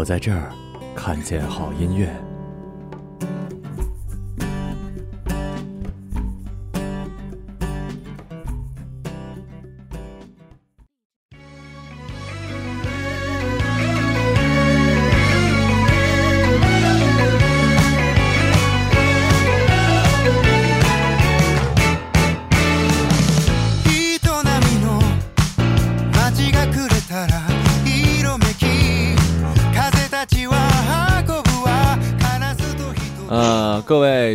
[0.00, 0.50] 我在这儿
[0.96, 2.29] 看见好音乐。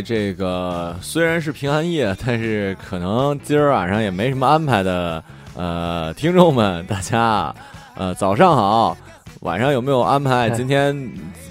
[0.06, 5.20] 这个虽然是平安夜，但是可能今儿晚上也没什么安排的，
[5.56, 7.52] 呃，听众们，大家，
[7.96, 8.96] 呃，早上好，
[9.40, 10.48] 晚上有没有安排？
[10.50, 10.96] 今天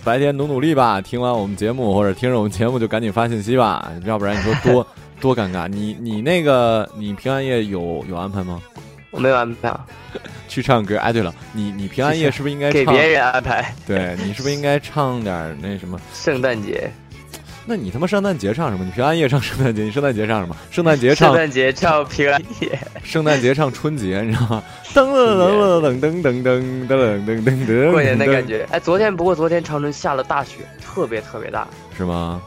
[0.06, 4.88] 白天努努力吧，听完我们节目或者听着我们节目就赶紧发信息吧，要不然你说多
[5.20, 5.68] 多尴尬。
[5.68, 8.62] 你你那个你平安夜有有安排吗？
[9.12, 9.86] 我没有安排啊，
[10.48, 10.98] 去唱歌？
[11.00, 12.86] 哎，对了，你你平安夜是不是应该唱？
[12.86, 13.76] 给别人安排。
[13.86, 16.00] 对你是不是应该唱点那什么？
[16.14, 16.90] 圣诞节，
[17.66, 18.86] 那你他妈圣诞节唱什么？
[18.86, 20.56] 你平安夜唱圣诞节，你圣诞节唱什么？
[20.70, 24.64] 圣诞节唱圣诞节唱平安夜，圣诞节唱春节，你知道吗？
[24.94, 28.68] 噔噔噔噔噔噔噔噔噔噔噔，过年的感觉。
[28.72, 31.68] 哎，昨天不过昨天长春下了大雪，特别特别大。
[31.98, 32.42] 是吗？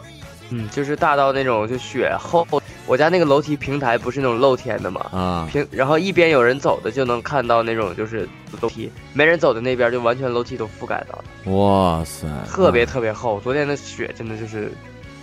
[0.51, 2.47] 嗯，就是大到那种就雪厚。
[2.87, 8.27] 我家那个楼梯平台不是那种露天的嘛，啊，平然后一边有人走的就能看到那种就是
[8.63, 13.39] 楼梯，没人走的那边就完全楼梯都覆盖到了，哇塞，特别特别厚。
[13.41, 14.73] 昨天的雪真的就是，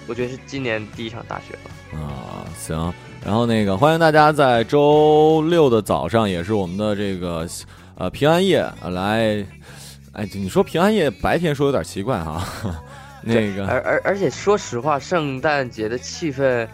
[0.07, 1.99] 我觉得是今年第一场大雪了。
[1.99, 2.93] 啊，行。
[3.23, 7.47] 然后那个欢迎大家在周六的早上，也是我们的这个
[7.95, 9.45] 呃平安夜呃来。
[10.13, 12.41] 哎，你说平安夜白天说有点奇怪哈，
[13.21, 16.65] 那个而而而且说实话，圣诞节的气氛，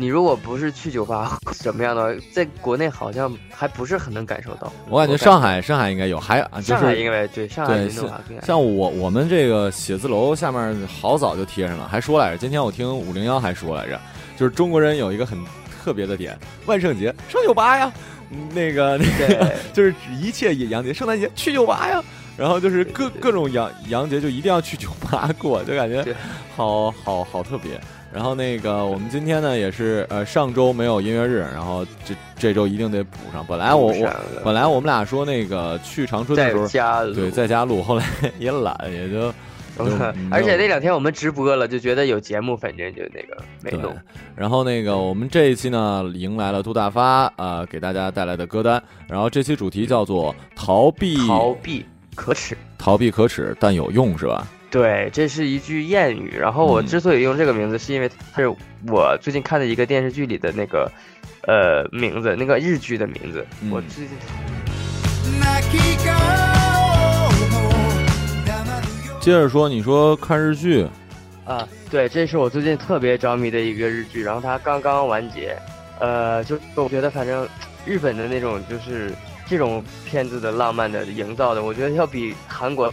[0.00, 4.72] 你如果不是去酒吧什么样的，在国内好像还不是很能感受到。
[4.88, 14.00] 我感觉上海上海应该有，还啊就上海是应该对上海对运动还应该像我我们这个写字楼下面好早就贴上了，还说来着，今天我听五零幺还说来着，
[14.36, 15.36] 就是中国人有一个很
[15.82, 17.92] 特别的点，万圣节上酒吧呀，
[18.30, 22.00] 嗯那个那个就是一切洋节，圣诞节去酒吧呀，
[22.36, 26.06] 然后就是各各种洋洋节就一定要去酒吧过，就感觉
[26.54, 27.80] 好好好特别。
[28.12, 33.44] 然后那个我们今天呢也是呃上周没有音乐日，然后这这周一定得补上。
[33.46, 34.10] 本来我我
[34.42, 38.04] 本来我们俩说那个去长春的在时候，家对，在家录，后来
[38.38, 39.32] 也懒，也就
[40.30, 43.94] 而且那两天我们直播了，就觉得有节目，反正就那个没弄。，
[44.34, 51.84] 然后那个我们这一期呢，迎来了杜大发呃给大家带来的歌单，然后这期主题叫做逃避逃避
[52.16, 52.56] 可耻。
[52.78, 54.46] 逃避可耻但有用是吧？
[54.69, 56.35] 对，这是一句谚语。
[56.39, 58.47] 然后我嗯之所以用这个名字，是因为它是
[58.87, 60.91] 我最近看的一个电视剧里的那个，
[61.47, 63.45] 呃，名字，那个日剧的名字。
[63.61, 64.17] 嗯我最近
[65.39, 66.11] 泣き顔
[67.51, 67.69] も
[68.45, 70.87] 黙るよ接着说，你说看日剧，
[71.45, 75.55] 啊，对，这是我最近特别着迷的一个日剧，然后它刚刚完结。
[75.99, 77.47] 呃，就我觉得反正
[77.85, 79.13] 日本的那种就是
[79.47, 82.91] 这种片子的浪漫的营造的，我觉得要比韩国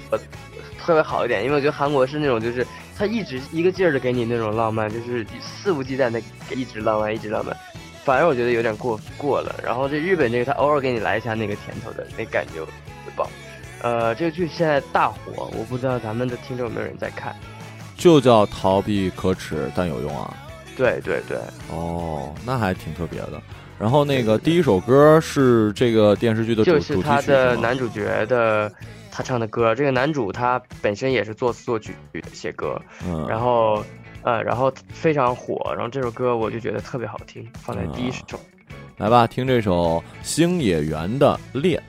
[0.85, 2.65] 呃特别好一点，因为我觉得韩国是那种就是
[2.95, 6.21] 他一直一个劲儿的给你那种浪漫，就是肆无忌惮的
[6.55, 7.55] 一直浪漫一直浪漫，
[8.03, 9.55] 反而我觉得有点过过了。
[9.63, 12.71] 然后这日本这个他偶尔给你来一下那个甜头的那感觉就特
[13.15, 13.27] 棒。
[13.81, 17.35] 呃，这个剧现在大火，我不知道咱们的听众有没有人在看。
[17.97, 20.33] 就叫逃避可耻但有用啊。
[20.77, 21.37] 对对对，
[21.71, 23.41] 哦，那还挺特别的。
[23.79, 28.71] 然后那个第一首歌是这个电视剧的主就是他的男主角的
[29.15, 29.73] 他唱的歌。
[29.73, 31.95] 这个男主他本身也是作词作曲
[32.33, 32.77] 写歌，
[33.07, 33.81] 嗯，然后
[34.23, 35.73] 呃，然后非常火。
[35.73, 38.37] 然后这首歌我就觉得特别好听，放在第一啊首。
[38.97, 41.81] 来吧，听这首星野源的《恋》。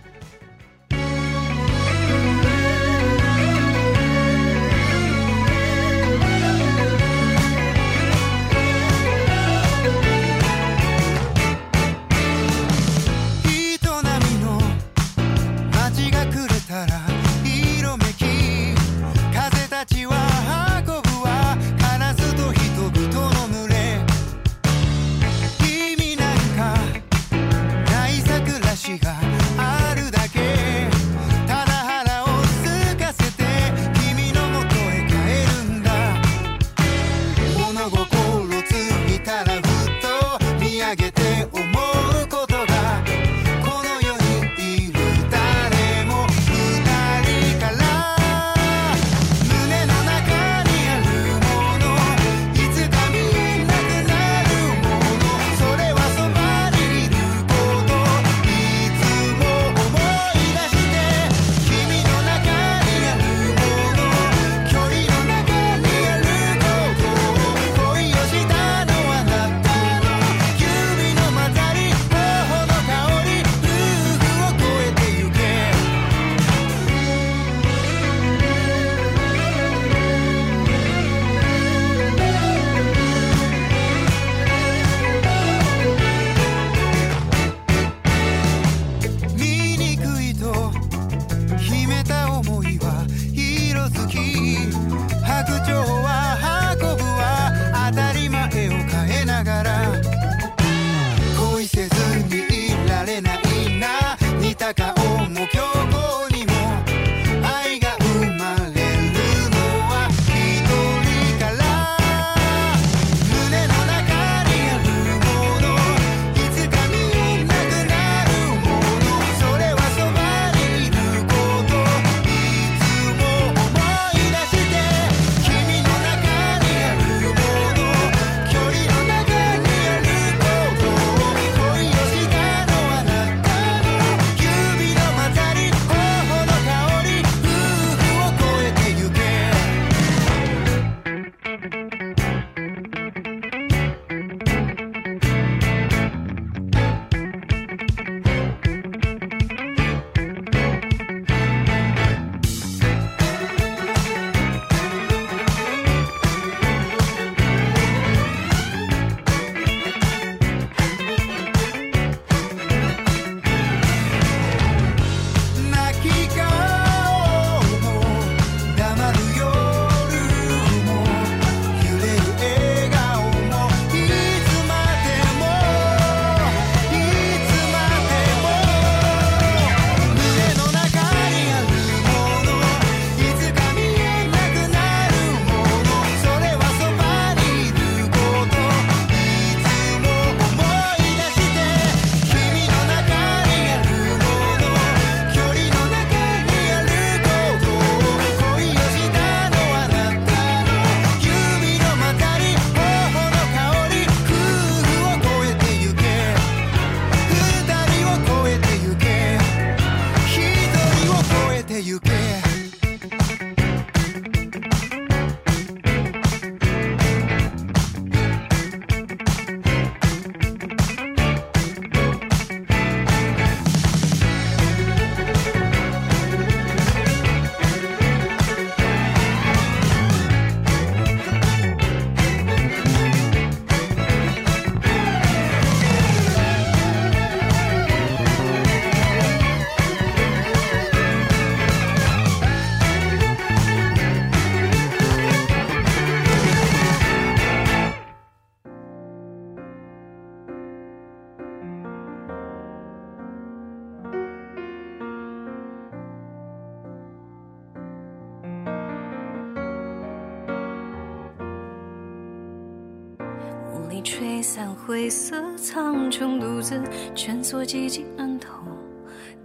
[265.08, 266.82] 色苍穹，独自
[267.14, 268.48] 蜷缩寂静暗头，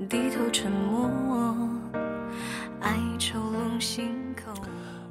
[0.09, 1.09] 低头沉默，
[2.81, 4.51] 哀愁笼心口。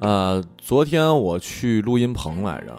[0.01, 2.75] 呃，昨天我去录音棚来着，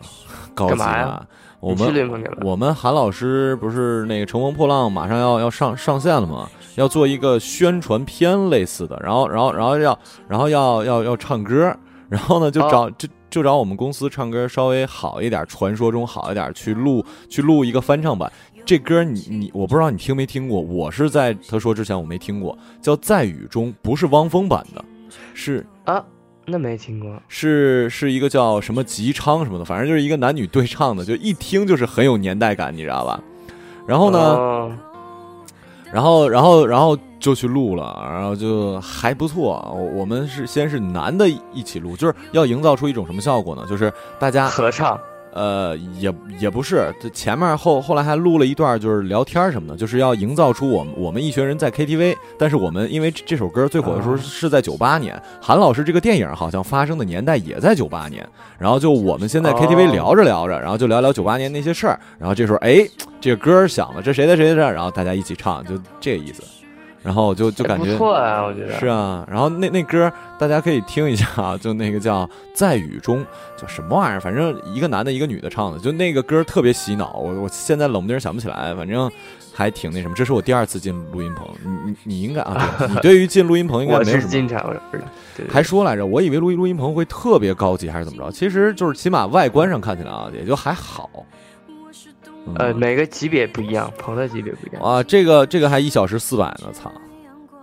[0.56, 1.28] 高级干嘛呀啊！
[1.60, 2.34] 我们？
[2.42, 6.50] 我们韩老师不是那个《乘风破浪》马上要要上上线了吗？
[6.75, 11.75] 要做一个宣传片类似的，然后然后然后要然后要要要唱歌，
[12.10, 18.32] 然后呢就找、就就找我们公司唱歌稍微好一点，传说中好一点去录去录一个翻唱版。
[18.64, 24.86] 这歌你你我不知道你听没听过，我是在他说之前我没听过，叫《在雨中》，不是汪峰版的，
[25.34, 26.04] 是啊，
[26.46, 27.20] 那没听过。
[27.28, 33.20] 是是一个叫什么吉昌什么的，反正就是一个男女对唱的，就一听就是很有年代感，你知道吧？
[33.88, 34.72] 然后呢，哦
[35.93, 39.60] 然后然后然后就去录了，然后就还不错。
[39.93, 43.65] 我们是先是男的一起录，就是要营造出一种什么效果呢？
[43.69, 45.00] 就是大家合唱
[45.34, 54.18] 呃，也也不是，这前面后后来还录了一段，就是聊天什么的，就是要营造出我们我们一群人在 KTV，但是我们因为这这首歌最火的时候啊。
[54.22, 62.88] 是在九八年，韩老师这个电影好像发生的年代也在九八年，然后就我们现在 KTV 哦聊着聊着，然后就聊聊九八年那些事儿，然后这时候哎，
[63.20, 66.44] 这个歌响了，这谁的谁的谁的，然后大家一起唱，就这个意思，
[67.03, 73.20] 然后我就就感觉不错啊，我觉得是啊，然后那那歌大家可以听一下啊，就那个叫《在雨中》，
[73.60, 74.20] 叫什么玩意儿？
[74.22, 77.17] 反正一个男的，一个女的唱的，就那个歌特别洗脑。
[77.17, 79.10] 我我现在冷不丁想不起来，反正
[79.51, 80.13] 还挺那什么。
[80.15, 85.01] 这是我第二次进录音棚，你你你应该啊，对你对于进录音棚应该我没有什么。
[85.50, 91.10] 还说来着，我以为录音录音棚会特别高级还是怎么着，其实就是起码外观上看起来啊，也就还好。
[92.48, 94.81] 嗯呃，每个级别不一样，棚的级别不一样。
[94.81, 96.91] 啊，这个这个还一小时四百呢，操！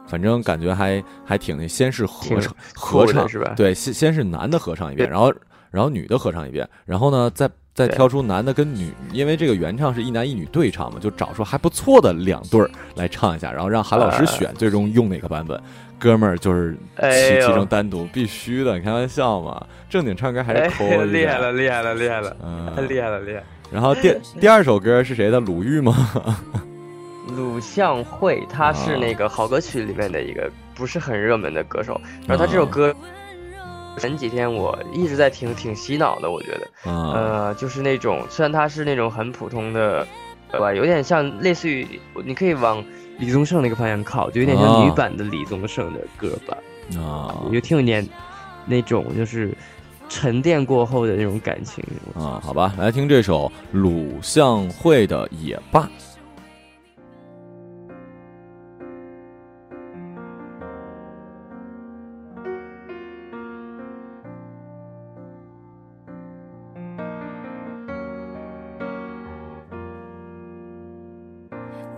[0.07, 5.33] 反正感觉还还挺那，先是合唱合唱是吧对，先先是男的合唱一遍，然后
[5.71, 15.61] 然后女的合唱一遍，然后呢再再挑出男的跟女，因为这个原唱是一男一女对唱嘛，就找出还不错的两对儿来唱一下，然后让韩老师呃选最终用哪个版本。
[15.99, 16.77] 哥们儿就是
[17.11, 19.61] 其其中单独必须的，你开玩笑嘛？
[19.91, 23.45] 正经唱歌还是哎抠一下， 厉害了，厉害了，厉害了，嗯， 厉害了，厉害了！
[23.71, 25.41] 然后第 第二首歌是谁的？
[25.41, 25.95] 鲁豫吗？
[27.37, 32.71] 鲁向会，他是啊那个好歌曲里面的一个不是很热门的歌手，然后他这首啊。
[32.71, 32.95] 歌
[33.99, 40.07] 前几天我一直在听，挺洗脑的，我觉得，啊，呃，就是那种虽然他是那种很普通的，
[40.53, 41.87] 对吧，有点像类似于
[42.25, 42.83] 你可以往
[43.19, 44.85] 李宗盛那个方向靠，就有点像啊。
[44.85, 46.57] 女版的李宗盛的歌吧，
[46.97, 47.35] 啊。
[47.53, 48.09] 就挺有点
[48.67, 49.53] 那种就是
[50.09, 51.85] 沉淀过后的那种感情。
[52.15, 55.83] 啊，好吧，来听这首鲁向会的《野霸》。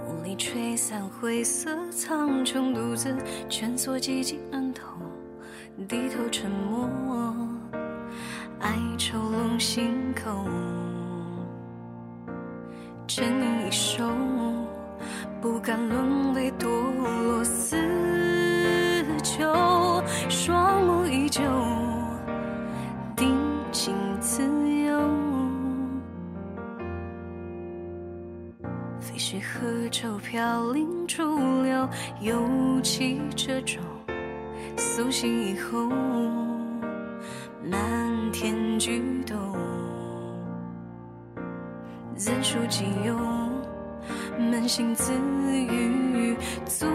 [0.06, 3.16] 雾里吹散灰色苍穹，独自
[3.48, 4.82] 蜷缩寂静暗头，
[5.88, 6.88] 低头沉默，
[8.60, 10.44] 哀愁笼心口。
[13.06, 14.04] 沉吟一首，
[15.40, 16.66] 不敢沦为堕
[17.24, 17.76] 落死
[19.22, 19.42] 囚，
[20.28, 21.42] 双目依旧，
[23.16, 23.36] 定
[23.72, 24.42] 情自
[24.84, 25.00] 由。
[29.00, 31.88] 飞絮河舟飘零逐流，
[32.20, 33.82] 又起这种
[34.76, 35.88] 苏醒以后，
[38.42, 39.36] 天举动，
[42.16, 43.14] 自述己有，
[44.38, 46.86] 扪心自语足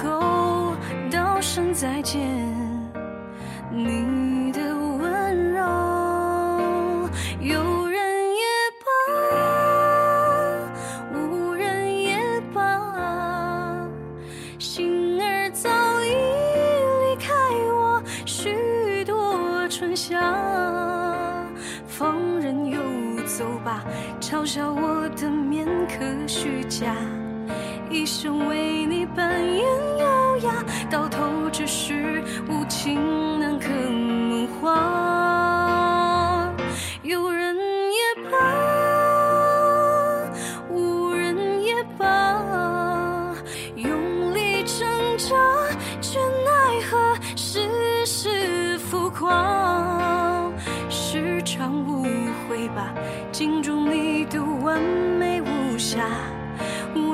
[0.00, 0.76] 够，
[1.10, 2.22] 道声再见，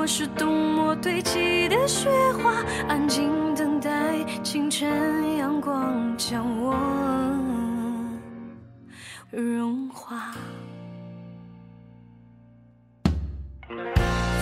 [0.07, 2.53] 是冬末堆积的雪花，
[2.87, 3.89] 安静等待
[4.43, 6.75] 清晨阳光将我
[9.31, 10.31] 融化。
[13.67, 13.75] 也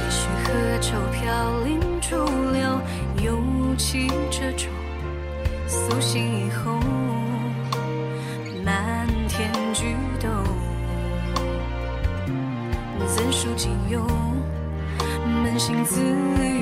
[0.09, 2.17] 许河舟飘零逐
[2.51, 2.81] 流，
[3.23, 4.67] 有气这种
[5.65, 6.77] 苏醒以后，
[8.65, 10.27] 漫天菊斗，
[13.07, 14.05] 怎数仅有？
[15.53, 16.52] 任性自由。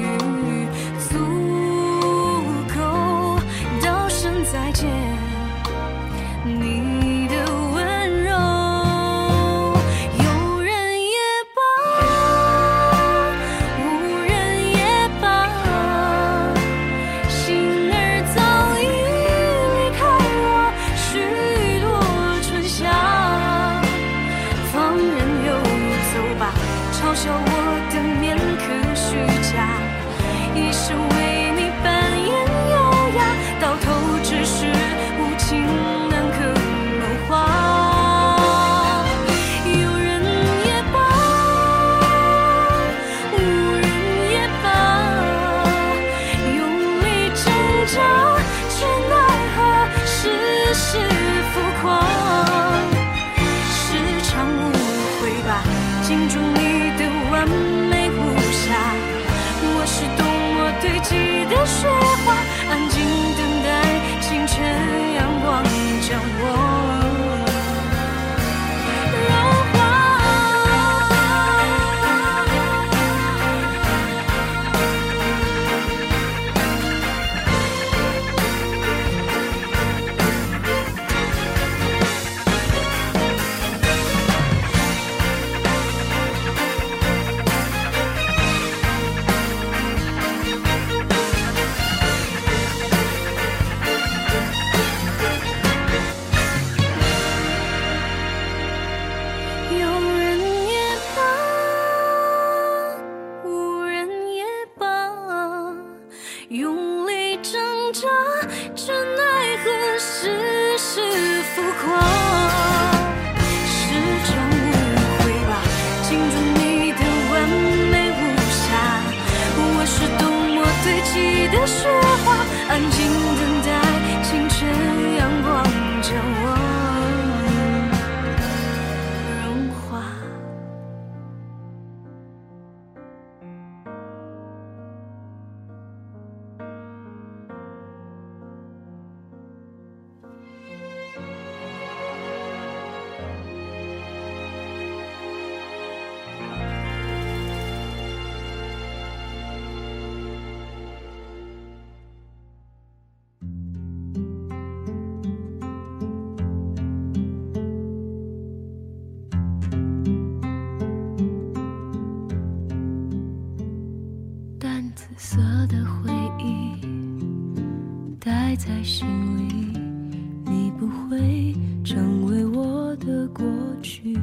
[173.81, 174.13] 去，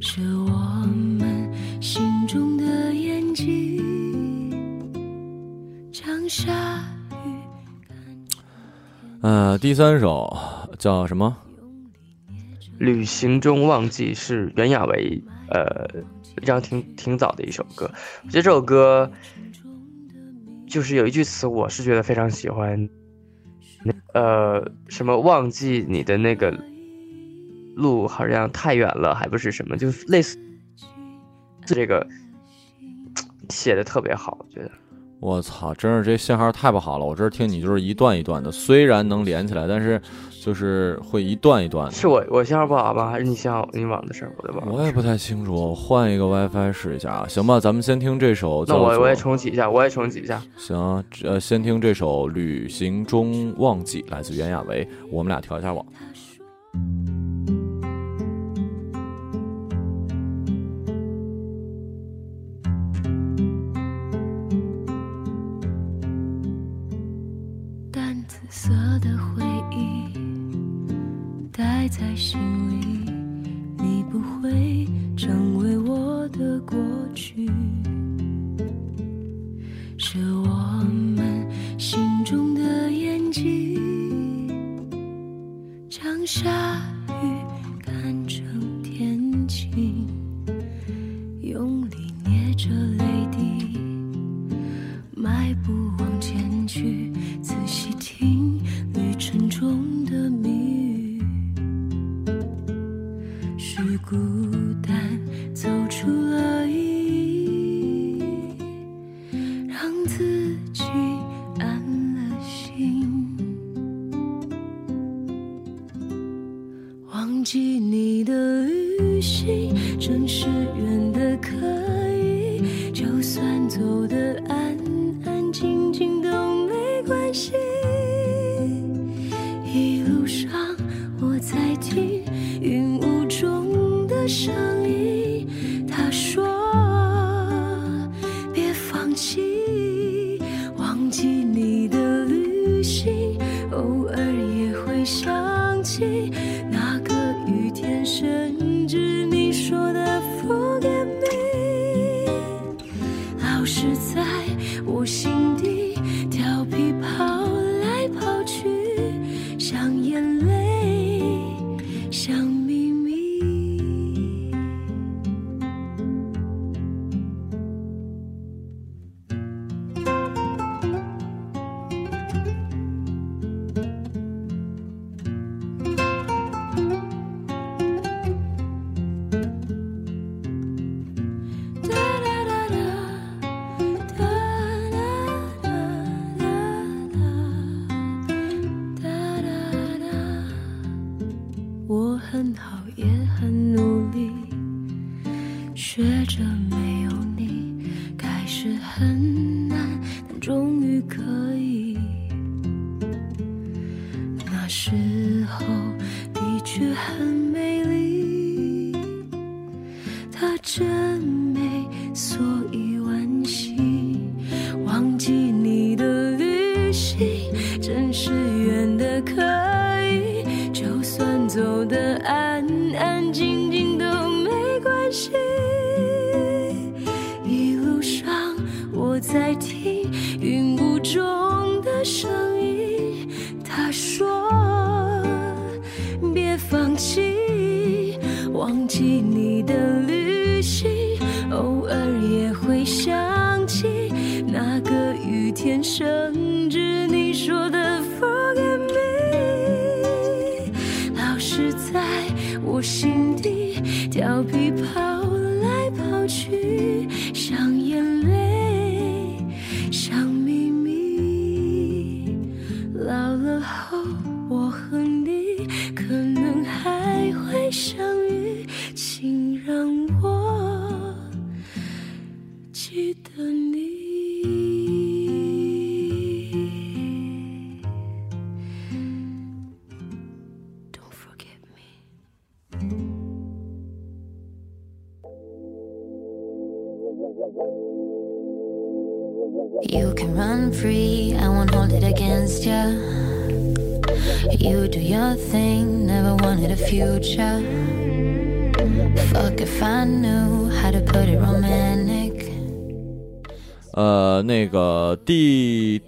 [0.00, 0.48] 是我
[1.18, 1.50] 们
[1.80, 4.92] 心中的眼睛，
[5.92, 6.84] 将下
[7.24, 7.28] 雨
[9.22, 10.36] 呃，第三首
[10.78, 11.36] 叫什么？
[12.78, 15.88] 旅行中忘记是袁娅维，呃，
[16.36, 17.90] 这张挺挺早的一首歌。
[18.24, 19.10] 我觉得这首歌
[20.66, 22.88] 就是有一句词，我是觉得非常喜欢，
[24.12, 26.54] 呃，什么忘记你的那个
[27.76, 30.36] 路好像太远了，还不是什么，就类似
[31.64, 32.04] 这个
[33.50, 34.70] 写的特别好，我觉得。
[35.18, 37.04] 我操，真是这信号太不好了！
[37.04, 40.00] 我这儿听你就是一段一段的，虽然能连起来，但是
[40.42, 41.92] 就是会一段一段的。
[41.92, 43.10] 是我我信号不好吧？
[43.10, 44.32] 还是你信号你网的事儿？
[44.36, 44.68] 我的网。
[44.70, 47.26] 我也不太清楚，我换一个 WiFi 试一下啊。
[47.28, 48.64] 行吧，咱们先听这首。
[48.68, 50.40] 那我我也重启一下，我也重启一下。
[50.56, 54.86] 行，呃，先听这首《旅行中忘记》，来自袁娅维。
[55.10, 55.84] 我们俩调一下网。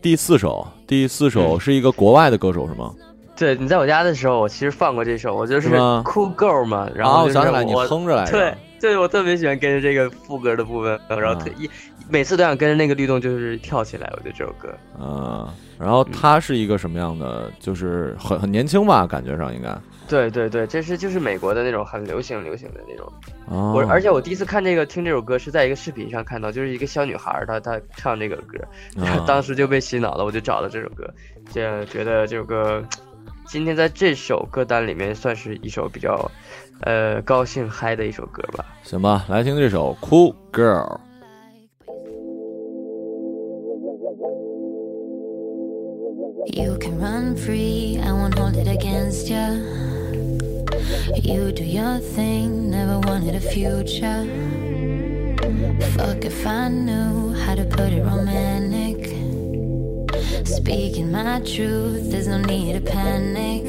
[0.01, 2.93] 第第四首，第四首是一个国外的歌手是吗？
[3.37, 8.33] 对，你在我家的时候，我其实放过这首，我就是 Cool Girl 嘛，然啊，后想起来，你哼着来着。
[8.33, 11.71] 对，对我特别喜欢跟着这个副歌的部分，然后特一
[12.09, 14.11] 每次都想跟着那个律动，就是跳起来。
[14.15, 14.69] 我觉得这首歌，
[15.01, 15.47] 嗯，
[15.79, 17.51] 然后他是一个什么样的？
[17.61, 19.69] 就是很很年轻吧，感觉上应该。
[20.09, 23.13] 对对对，这是就是美国的那种很流行流行的那种。
[23.47, 28.59] 哦，我而且我第一次看这个听这首歌是在一个视频上看到，就是一个小女孩她她唱这个歌，
[29.27, 31.09] 当时就被洗脑了，我就找了这首歌，
[31.53, 32.83] 这觉得这首歌
[33.47, 36.31] 今天在这首歌单里面算是一首比较
[36.81, 38.65] 呃高兴嗨的一首歌吧。
[38.83, 40.87] 行吧，来听这首《Cool Girl》。
[46.55, 49.51] You can run free, I won't hold it against ya.
[51.23, 54.25] You do your thing, never wanted a future.
[55.93, 58.99] Fuck if I knew how to put it romantic.
[60.47, 63.65] Speaking my truth, there's no need to panic.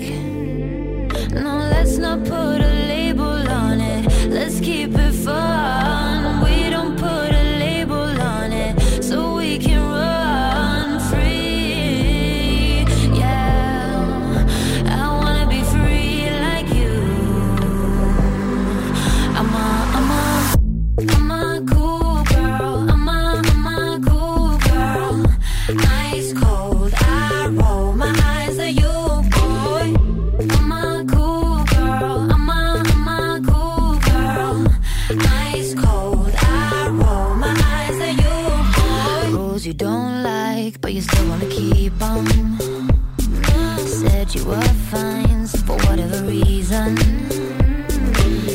[1.32, 4.30] No, let's not put a label on it.
[4.30, 5.99] Let's keep it fun.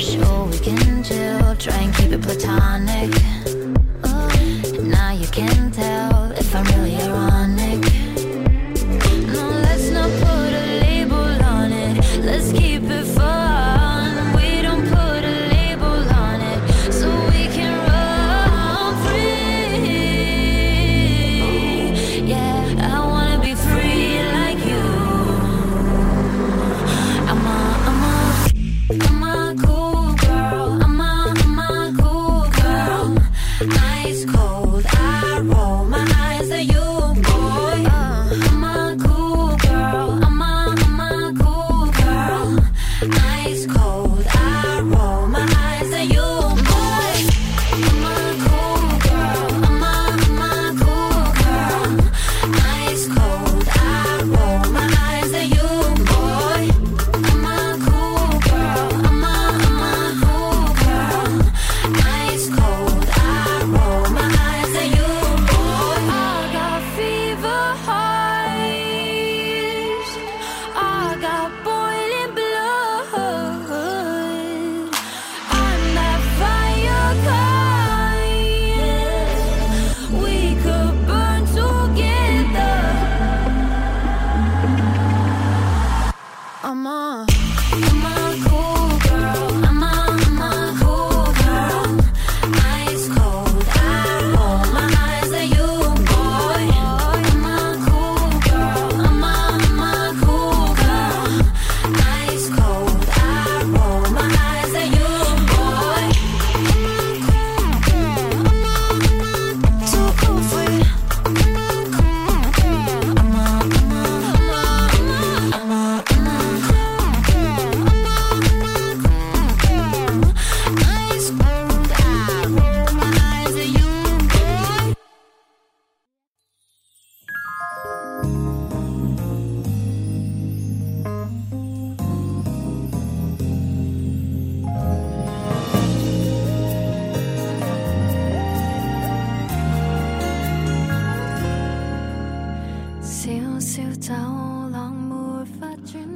[0.00, 3.23] Sure, we can chill, try and keep it platonic.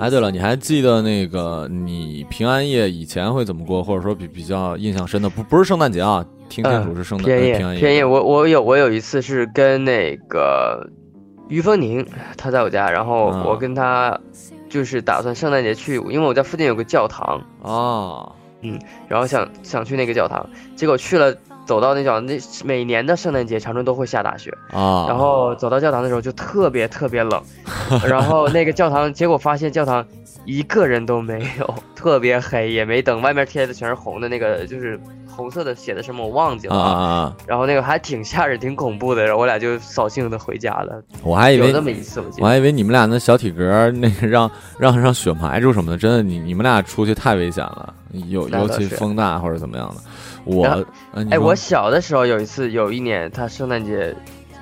[0.09, 5.29] 哎，对了，你还记得那个你平安夜以前会怎么过，或者说比比较印象深的？
[5.29, 8.03] 不不是圣诞节啊，听清楚是圣诞、偏夜呃平安夜。
[8.07, 10.89] 我我有我有一次是跟那个
[11.51, 12.07] 于峰宁，
[12.39, 14.19] 他在我家，然后啊我跟他
[14.71, 18.33] 就是打算圣诞节去，因为我家附近有个教堂啊，哦，
[19.09, 21.37] 然后想想去那个教堂，结果去了，
[21.69, 27.43] 走到那叫，那每年的圣诞节长春都会下大雪，啊，然后走到教堂的时候就特别特别冷，
[28.09, 30.03] 然后那个教堂，结果发现教堂
[30.47, 37.37] 一个人都没有， 特别黑，也没灯，外面贴的全是红的那个，就是红色的写的什么我忘记啊了啊啊！
[37.47, 41.03] 然后那个还挺吓人，挺恐怖的，然后我俩就扫兴的回家了。
[41.23, 42.47] 我还以为有那么一次，我记得。
[42.47, 47.93] 我还以为你们俩那小体格那个 让让让雪埋住什么的，真的你你们俩出去太危险了，
[48.29, 49.97] 尤尤其是风大或者怎么样的。
[50.49, 50.87] 我
[51.31, 54.15] 哎，我小的时候有一次，有一年他圣诞节，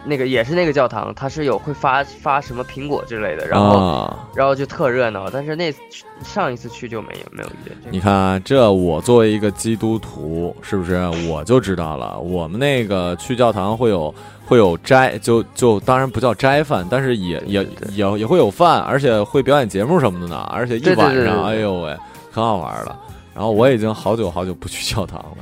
[0.05, 5.31] 那个也是那个教堂，他是有会发发什么苹果之类的，然后、啊，然后就特热闹。
[5.31, 5.72] 但是那
[6.22, 7.90] 上一次去就没有没有遇见这个。
[7.90, 12.18] 你看啊这我作为一个基督徒，是不是我就知道了？
[12.18, 14.12] 我们那个去教堂会有
[14.44, 20.37] 会有斋，就就当然不叫斋饭，但是也也也也会有饭，而且会表演节目什么的呢。
[20.51, 21.96] 而且一晚上，对对对哎呦喂，
[22.33, 22.99] 可好玩了。
[23.35, 25.37] 然后我已经好久好久不去教堂了。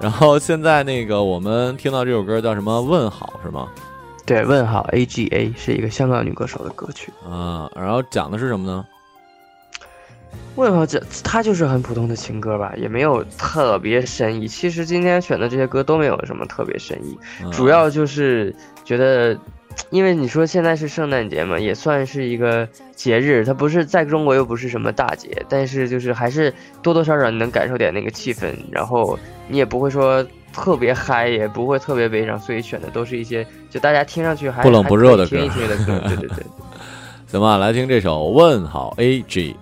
[0.00, 2.80] 然后现在那个我们听到这首歌叫什么？
[2.80, 3.68] 问好是吗？
[4.24, 7.12] 对，问好 A G A 是一个香港女歌手的歌曲。
[7.28, 8.86] 啊，然后讲的是什么呢？
[10.56, 14.46] 问好这它就是很普通的情歌吧，也没有特别深意。
[14.46, 19.38] 其实今天选的这些歌都没有什么特别深意，嗯主要就是觉得
[19.90, 36.46] 因为你说现在是圣诞节嘛也算是一个节日它不是在中国又不是什么大节但是就是还是多多少少你能感受点那个气氛然后你也不会说特别嗨也不会特别悲伤所以选的都是一些就大家听上去还不冷不热的歌对对对
[37.28, 39.54] 行吧来听这首问好 aga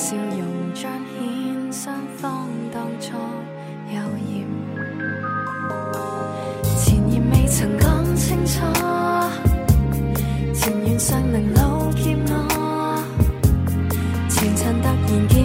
[0.00, 3.12] 笑容彰显双方当初
[3.88, 4.00] 有
[4.32, 4.46] 言，
[6.78, 8.62] 前言未曾讲清楚，
[10.54, 13.04] 前缘尚能老欠我，
[14.30, 15.39] 前尘突然。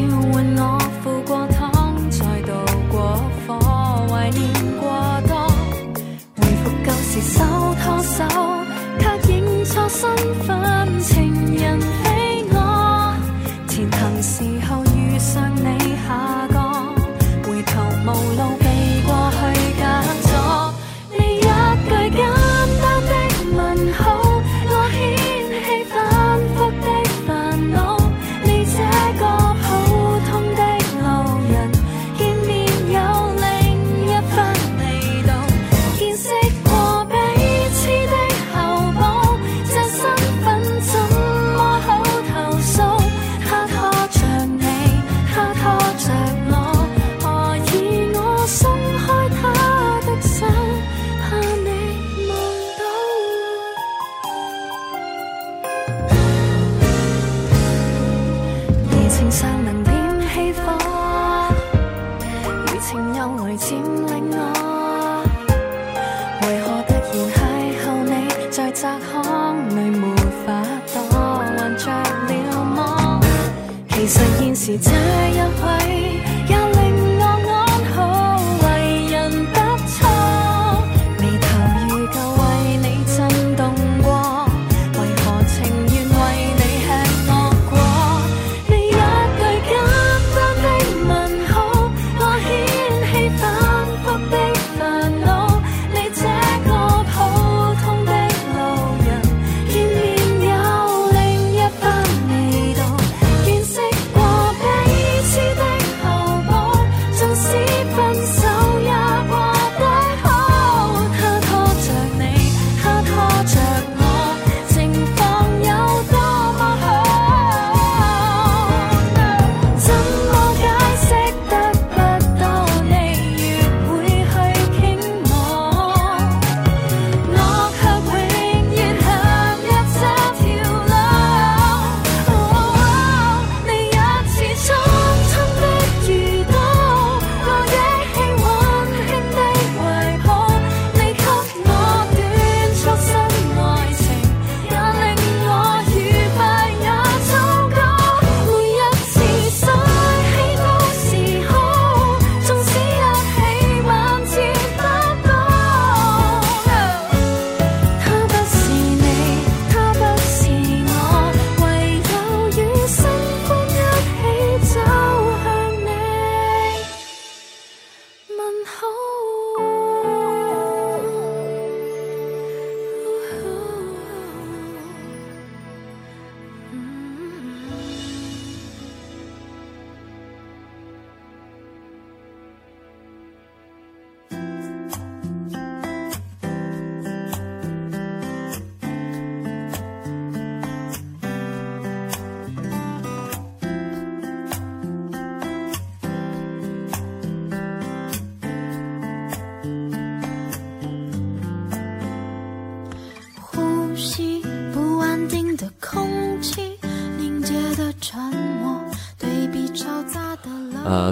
[74.55, 76.14] 是这一位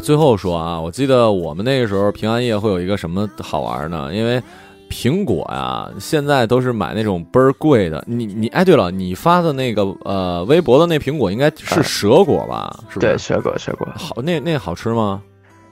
[0.04, 4.14] 最后说啊，我记得我们那个时候平安夜会有一个什么好玩呢？
[4.14, 4.44] 因为
[4.90, 8.04] 苹果呀，现在都是买那种倍儿贵的。
[8.06, 12.78] 你你，哎，对了，你发的那个呃微博的那苹果应该是蛇果吧？
[12.90, 13.08] 是不是？
[13.08, 13.88] 对，蛇果，蛇果。
[13.96, 15.22] 好，那那好吃吗？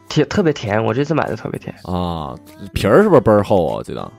[0.08, 1.76] 特特别甜，我这次买的特别甜。
[1.84, 2.34] 啊，
[2.74, 3.84] 皮儿是不是倍儿厚啊？
[3.84, 4.10] 记得。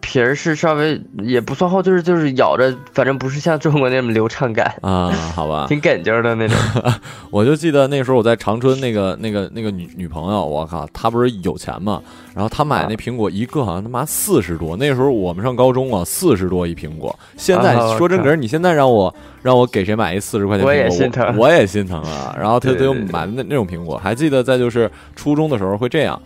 [0.00, 6.56] 皮儿是稍微也不算厚，就是就是咬着，反正不是像中国那种流畅感，啊，好吧，挺哏劲儿的那种。
[7.30, 12.02] 我就记得那时候我在长春那个那个那个女女朋友，我靠，她不是有钱嘛，
[12.34, 17.16] 然后她买那苹果一个好像他妈四十多，那时候我们上高中啊，四十多一苹果。
[17.36, 22.34] 现在啊说真格儿，你现在让我让我给谁买一四十块钱苹果，我也心疼我也心疼啊。
[22.38, 26.20] 然后她她就买那那种苹果，还记得在就是初中的时候会这样。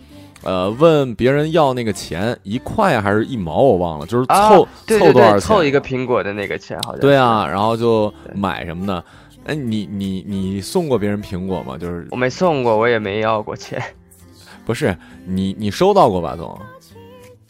[0.45, 6.99] 呃，问别人要那个钱一块还是一毛，我忘了，就是啊凑、凑多少钱，凑一个苹果的那个钱好像。
[7.01, 9.03] 对，啊，然后就买什么呢？
[9.45, 11.77] 哎，你你你送过别人苹果吗？
[11.77, 13.81] 就是我没送过，我也没要过钱，
[14.65, 16.57] 不是你你收到过吧，总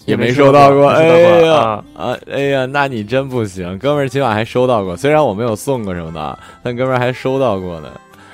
[0.06, 0.88] 也没收到过。
[0.88, 7.90] 哎呀啊啊哎呀，那你真不行，哥们儿起码还收到过，虽然我没有送过什么的，但哥们儿还收到过呢。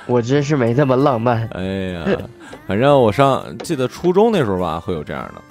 [0.06, 1.48] 我真是没那么浪漫。
[1.52, 1.62] 哎
[1.94, 2.04] 呀，
[2.66, 5.42] 反正我上记得初中那时候吧，会有这样的。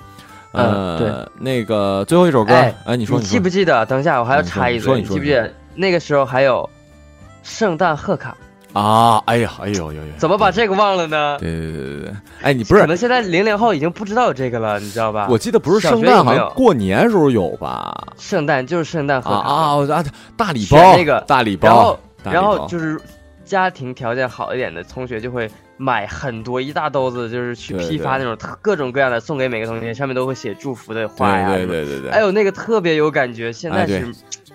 [0.54, 3.86] 嗯对，那个最后一首歌，哎哎，你说你记不记得？
[3.86, 6.70] 等一下，我还要插一句，你说你说记不记得那个时候还有
[7.42, 8.36] 圣诞贺卡？
[8.74, 9.24] 啊？
[9.28, 11.38] 哎呀，哎呦呦呦，怎么把这个忘了呢？
[11.40, 15.28] 对对对对对，哎，你不是可能现在零零后已经不知道这个了，你知道吧？
[15.30, 18.08] 我记得不是圣诞，好像过年时候有吧？
[18.18, 20.06] 圣诞就是圣诞贺卡啊啊啊！
[20.36, 22.00] 大礼包，那个大礼包然后
[22.32, 23.00] 然后就是
[23.52, 31.50] 家庭条件好一点的同学就会买很多一大兜子，就是去批发那种特各种各样的送给每个同学，上面都会写祝福的话呀。
[31.50, 32.10] 对对对对对。
[32.12, 34.10] 哎呦，那个特别有感觉，现在是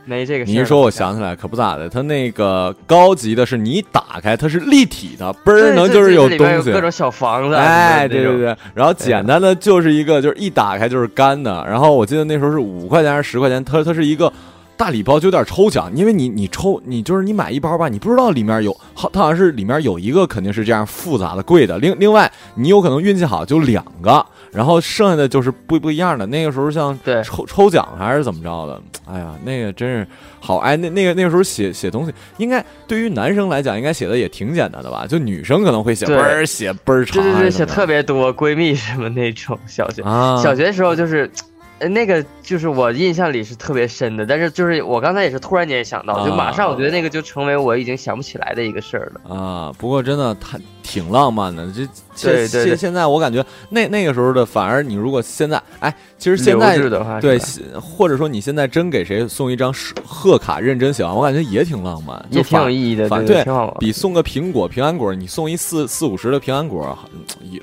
[0.06, 0.50] 没这个事。
[0.50, 6.72] 你一说，我想起来，可不咋的，它那个高级的是你打开它是立体的，嘣儿能就是有东西。
[6.72, 11.62] 各种小房子啊，哎，对对对，然后简单的就是一个，就是一打开就是干的。
[11.68, 14.32] 然后我记得那时候是五块钱还是十块钱，它它是一个
[14.76, 26.26] 大礼包，就有点抽奖，因为你你抽你就是你买一包吧，你不知道里面有好，它好像是里面有一个肯定是这样复杂的贵的，另另外你有可能运气好就两个，然后剩下的就是不不一样的。
[26.26, 30.06] 那个时候像对抽抽奖还是怎么着的，哎呀，那个真是
[30.40, 35.06] 好哎，那那个那个时候写写东西，应该对于男生来讲，应该写的也挺简单的吧？
[35.06, 39.58] 就女生可能会写倍儿写倍儿长对对对，写还是怎么着，特别多，闺蜜什么那种。
[39.66, 41.30] 小学、啊，小学的时候就是。
[41.78, 49.34] 呃，那个就是我印象里是特别深的，但是就是我刚才也是突然间想到，就马上我觉得那个就成为我已经想不起来的一个事儿了。
[49.36, 51.66] 啊，不过真的太挺浪漫的。
[51.66, 51.82] 这
[52.14, 56.78] 现对对对现现在我感觉那那个时候的，反而你如果现在哎，其实现在
[57.20, 57.36] 对，
[57.80, 59.74] 或者说你现在真给谁送一张
[60.04, 63.44] 贺卡，认真写完，我感觉也挺浪漫，就也挺有意义的，反对。
[63.80, 66.96] 比送个苹果平安果，你送一四四五十的平安果，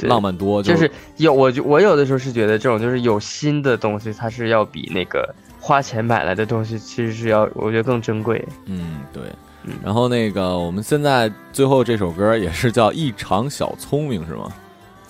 [0.02, 0.62] 浪漫多。
[0.62, 8.46] 就是是有我就我有的时候是觉得这种就是有心的东西，它是要比那个花钱买来的东西其实是要我觉得更珍贵。
[8.66, 9.24] 嗯，对
[9.64, 9.76] 嗯。
[9.82, 14.52] 然后那个我们现在最后这首歌也是叫《一场小聪明》，是吗？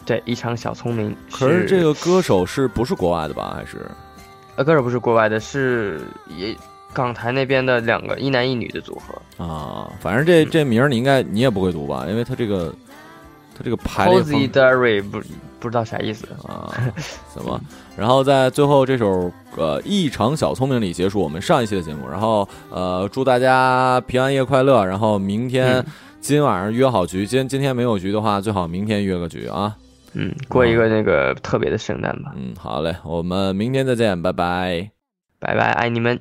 [0.06, 1.16] 对，一场小聪明。
[1.32, 3.54] 可是这个歌手是不是国外的吧？
[3.56, 3.90] 还是
[4.58, 6.54] 呃歌手不是国外的，是也
[6.92, 9.44] 港台那边的两个一男一女的组合。
[9.44, 9.90] 啊？
[10.02, 12.06] 反正这这名儿你应该你也不会读吧？
[12.10, 12.76] 因为他这个
[13.58, 15.22] 他这个排列 Cozy 方 Diary 不
[15.60, 16.28] 不知道啥意思。
[16.48, 16.74] 啊，
[17.34, 17.60] 怎么？
[17.98, 22.10] 然后在最后这首呃《异常小聪明》里结束我们上一期的节目。
[22.10, 24.86] 然后呃，祝大家平安夜快乐。
[24.86, 25.86] 然后明天、嗯
[26.24, 29.76] 今晚上约好局，今今天没有局的话，最好明天约个局啊。
[30.14, 32.32] 嗯，过一个那个特别的圣诞吧。
[32.38, 34.90] 嗯，好嘞，我们明天再见，拜拜。
[35.38, 36.18] 拜拜，爱你们。